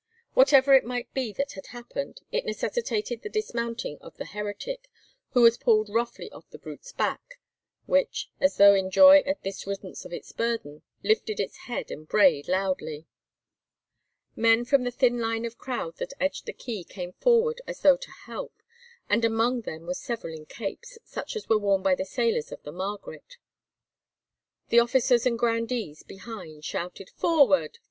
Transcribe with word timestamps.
Whatever 0.33 0.73
it 0.73 0.83
might 0.83 1.13
be 1.13 1.31
that 1.33 1.51
had 1.51 1.67
happened, 1.67 2.21
it 2.31 2.43
necessitated 2.43 3.21
the 3.21 3.29
dismounting 3.29 3.99
of 4.01 4.17
the 4.17 4.25
heretic, 4.25 4.89
who 5.33 5.43
was 5.43 5.59
pulled 5.59 5.89
roughly 5.89 6.31
off 6.31 6.49
the 6.49 6.57
brute's 6.57 6.91
back, 6.91 7.39
which, 7.85 8.27
as 8.39 8.57
though 8.57 8.73
in 8.73 8.89
joy 8.89 9.19
at 9.27 9.43
this 9.43 9.67
riddance 9.67 10.03
of 10.03 10.11
its 10.11 10.31
burden, 10.31 10.81
lifted 11.03 11.39
its 11.39 11.55
head 11.67 11.91
and 11.91 12.07
brayed 12.07 12.47
loudly. 12.47 13.05
Men 14.35 14.65
from 14.65 14.85
the 14.85 14.89
thin 14.89 15.19
line 15.19 15.45
of 15.45 15.59
crowd 15.59 15.97
that 15.97 16.13
edged 16.19 16.47
the 16.47 16.53
quay 16.53 16.83
came 16.83 17.13
forward 17.13 17.61
as 17.67 17.81
though 17.81 17.97
to 17.97 18.11
help, 18.25 18.55
and 19.07 19.23
among 19.23 19.61
them 19.61 19.85
were 19.85 19.93
several 19.93 20.33
in 20.33 20.47
capes, 20.47 20.97
such 21.03 21.35
as 21.35 21.47
were 21.47 21.59
worn 21.59 21.83
by 21.83 21.93
the 21.93 22.05
sailors 22.05 22.51
of 22.51 22.63
the 22.63 22.71
Margaret. 22.71 23.37
The 24.69 24.79
officers 24.79 25.27
and 25.27 25.37
grandees 25.37 26.01
behind 26.01 26.65
shouted, 26.65 27.11
"Forward! 27.11 27.77